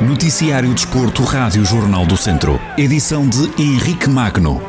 [0.00, 2.60] Noticiário Desporto, Rádio Jornal do Centro.
[2.78, 4.62] Edição de Henrique Magno.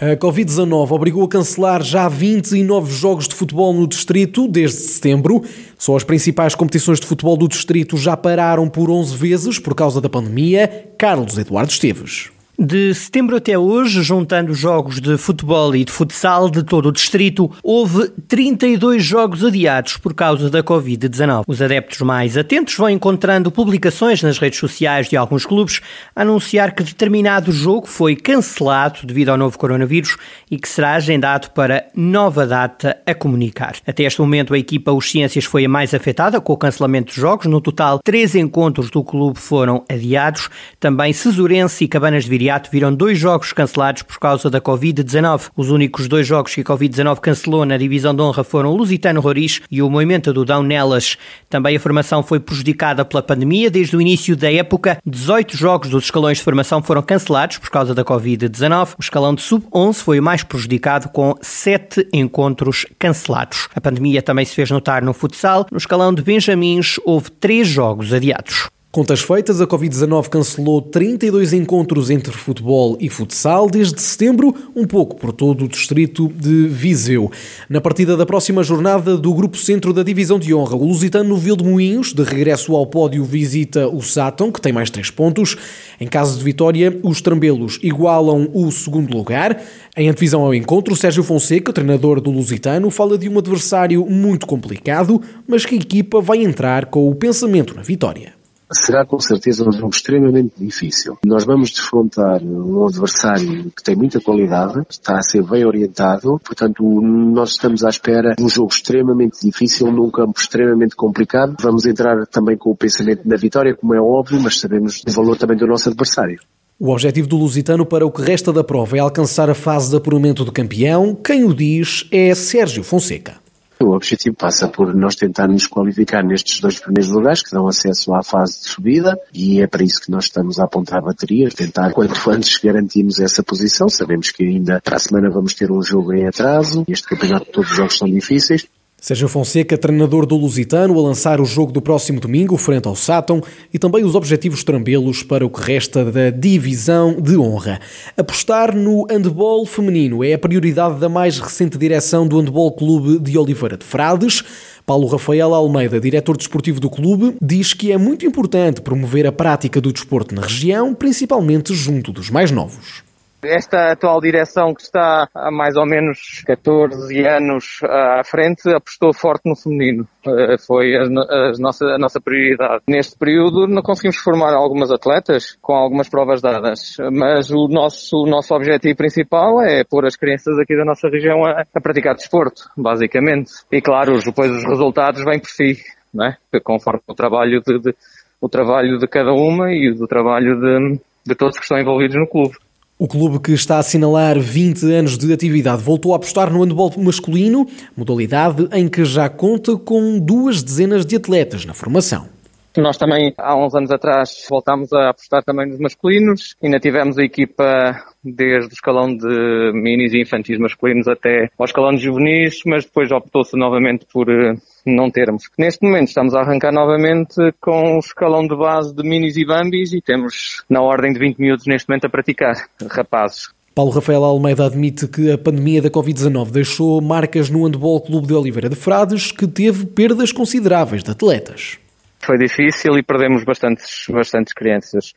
[0.00, 5.42] A Covid-19 obrigou a cancelar já 29 jogos de futebol no Distrito desde setembro.
[5.78, 10.00] Só as principais competições de futebol do Distrito já pararam por 11 vezes por causa
[10.00, 10.92] da pandemia.
[10.98, 12.30] Carlos Eduardo Esteves.
[12.64, 17.50] De setembro até hoje, juntando jogos de futebol e de futsal de todo o distrito,
[17.60, 21.42] houve 32 jogos adiados por causa da Covid-19.
[21.48, 25.80] Os adeptos mais atentos vão encontrando publicações nas redes sociais de alguns clubes
[26.14, 30.16] a anunciar que determinado jogo foi cancelado devido ao novo coronavírus
[30.48, 33.74] e que será agendado para nova data a comunicar.
[33.84, 37.20] Até este momento, a equipa Os Ciências foi a mais afetada com o cancelamento de
[37.20, 37.46] jogos.
[37.46, 40.48] No total, três encontros do clube foram adiados.
[40.78, 45.50] Também Cesurense e Cabanas de Viriato imediato viram dois jogos cancelados por causa da Covid-19.
[45.56, 49.20] Os únicos dois jogos que a Covid-19 cancelou na divisão de honra foram o Lusitano
[49.20, 51.16] Roriz e o Movimento do Dão Nelas.
[51.48, 53.70] Também a formação foi prejudicada pela pandemia.
[53.70, 57.94] Desde o início da época, 18 jogos dos escalões de formação foram cancelados por causa
[57.94, 58.94] da Covid-19.
[58.98, 63.68] O escalão de sub-11 foi o mais prejudicado, com 7 encontros cancelados.
[63.74, 65.66] A pandemia também se fez notar no futsal.
[65.70, 68.68] No escalão de Benjamins, houve 3 jogos adiados.
[68.94, 75.16] Contas feitas, a Covid-19 cancelou 32 encontros entre futebol e futsal desde setembro, um pouco
[75.16, 77.32] por todo o distrito de Viseu.
[77.70, 82.12] Na partida da próxima jornada do Grupo Centro da Divisão de Honra, o Lusitano Moinhos,
[82.12, 85.56] de regresso ao pódio, visita o Sátão, que tem mais 3 pontos.
[85.98, 89.58] Em caso de vitória, os Trambelos igualam o segundo lugar.
[89.96, 95.18] Em antevisão ao encontro, Sérgio Fonseca, treinador do Lusitano, fala de um adversário muito complicado,
[95.48, 98.41] mas que a equipa vai entrar com o pensamento na vitória
[98.72, 101.18] será com certeza um jogo extremamente difícil.
[101.24, 106.82] Nós vamos defrontar um adversário que tem muita qualidade, está a ser bem orientado, portanto
[106.82, 111.56] nós estamos à espera de um jogo extremamente difícil, num campo extremamente complicado.
[111.60, 115.36] Vamos entrar também com o pensamento na vitória, como é óbvio, mas sabemos o valor
[115.36, 116.38] também do nosso adversário.
[116.78, 119.96] O objetivo do Lusitano para o que resta da prova é alcançar a fase de
[119.96, 121.14] apuramento do campeão.
[121.14, 123.41] Quem o diz é Sérgio Fonseca.
[123.82, 128.22] O objetivo passa por nós tentarmos qualificar nestes dois primeiros lugares que dão acesso à
[128.22, 132.14] fase de subida e é para isso que nós estamos a apontar baterias, tentar quanto
[132.30, 133.88] antes garantirmos essa posição.
[133.88, 136.84] Sabemos que ainda para a semana vamos ter um jogo em atraso.
[136.86, 138.68] Este campeonato todos os jogos são difíceis,
[139.02, 143.42] Sérgio Fonseca, treinador do Lusitano, a lançar o jogo do próximo domingo, frente ao Sátão,
[143.74, 147.80] e também os objetivos trambelos para o que resta da divisão de honra.
[148.16, 153.36] Apostar no handball feminino é a prioridade da mais recente direção do Handball Clube de
[153.36, 154.44] Oliveira de Frades.
[154.86, 159.80] Paulo Rafael Almeida, diretor desportivo do clube, diz que é muito importante promover a prática
[159.80, 163.02] do desporto na região, principalmente junto dos mais novos.
[163.44, 169.48] Esta atual direção que está há mais ou menos 14 anos à frente apostou forte
[169.48, 170.06] no feminino.
[170.24, 172.84] Eh, foi a, a, nossa, a nossa prioridade.
[172.86, 178.26] Neste período não conseguimos formar algumas atletas com algumas provas dadas, mas o nosso, o
[178.26, 182.70] nosso objetivo principal é pôr as crianças aqui da nossa região a, a praticar desporto,
[182.76, 183.50] basicamente.
[183.72, 185.78] E claro, depois os resultados vêm por si,
[186.14, 186.36] não é?
[186.62, 187.94] conforme o trabalho de, de
[188.40, 192.28] o trabalho de cada uma e o trabalho de, de todos que estão envolvidos no
[192.28, 192.56] clube.
[193.02, 196.92] O clube que está a assinalar 20 anos de atividade voltou a apostar no handball
[196.98, 202.28] masculino, modalidade em que já conta com duas dezenas de atletas na formação.
[202.76, 206.54] Nós também, há uns anos atrás, voltámos a apostar também nos masculinos.
[206.62, 211.94] Ainda tivemos a equipa desde o escalão de minis e infantis masculinos até ao escalão
[211.94, 214.54] de juvenis, mas depois optou-se novamente por eh,
[214.86, 215.44] não termos.
[215.58, 219.92] Neste momento estamos a arrancar novamente com o escalão de base de minis e bambis
[219.92, 222.54] e temos na ordem de 20 minutos neste momento a praticar,
[222.90, 223.48] rapazes.
[223.74, 228.34] Paulo Rafael Almeida admite que a pandemia da Covid-19 deixou marcas no Handball Clube de
[228.34, 231.78] Oliveira de Frades, que teve perdas consideráveis de atletas.
[232.24, 235.12] Foi difícil e perdemos bastantes, bastantes crianças.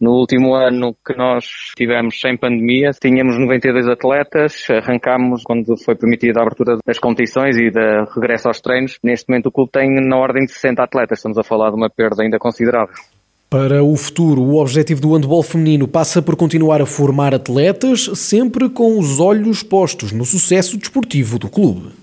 [0.00, 1.44] No último ano que nós
[1.76, 7.70] tivemos sem pandemia, tínhamos 92 atletas, arrancámos quando foi permitida a abertura das competições e
[7.70, 8.98] da regresso aos treinos.
[9.02, 11.90] Neste momento o clube tem na ordem de 60 atletas, estamos a falar de uma
[11.90, 12.94] perda ainda considerável.
[13.50, 18.68] Para o futuro, o objetivo do handball feminino passa por continuar a formar atletas, sempre
[18.68, 21.99] com os olhos postos no sucesso desportivo do clube.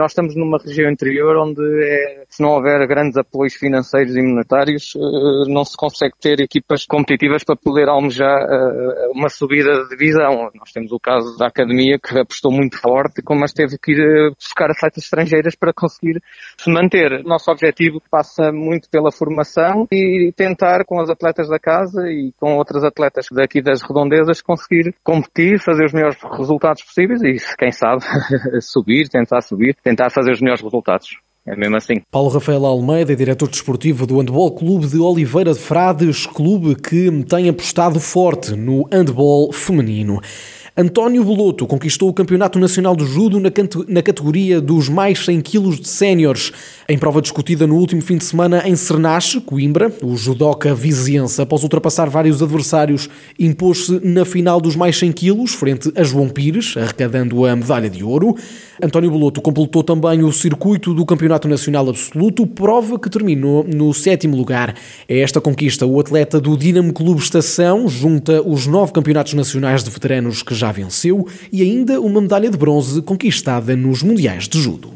[0.00, 4.94] Nós estamos numa região interior onde é se não houver grandes apoios financeiros e monetários,
[4.94, 10.50] uh, não se consegue ter equipas competitivas para poder almejar uh, uma subida de divisão.
[10.54, 14.72] Nós temos o caso da academia que apostou muito forte, mas teve que ir buscar
[14.72, 16.22] sites estrangeiras para conseguir
[16.56, 17.24] se manter.
[17.24, 22.56] Nosso objetivo passa muito pela formação e tentar com as atletas da casa e com
[22.56, 28.04] outras atletas daqui das redondezas conseguir competir, fazer os melhores resultados possíveis e, quem sabe,
[28.62, 31.16] subir, tentar subir, tentar fazer os melhores resultados.
[31.46, 32.02] É mesmo assim.
[32.10, 37.48] Paulo Rafael Almeida, diretor desportivo do Handball Clube de Oliveira de Frades, clube que tem
[37.48, 40.20] apostado forte no handball feminino.
[40.80, 45.88] António Beloto conquistou o Campeonato Nacional de Judo na categoria dos mais 100 kg de
[45.88, 46.52] séniores.
[46.88, 51.64] Em prova discutida no último fim de semana em Cernache, Coimbra, o judoca viziense, após
[51.64, 57.44] ultrapassar vários adversários, impôs-se na final dos mais 100 kg, frente a João Pires, arrecadando
[57.44, 58.36] a medalha de ouro.
[58.80, 64.36] António Beloto completou também o circuito do Campeonato Nacional Absoluto, prova que terminou no sétimo
[64.36, 64.76] lugar.
[65.08, 65.84] É esta conquista.
[65.84, 70.72] O atleta do Dinamo Clube Estação junta os nove campeonatos nacionais de veteranos que já
[70.72, 74.92] venceu e ainda uma medalha de bronze conquistada nos Mundiais de Judo.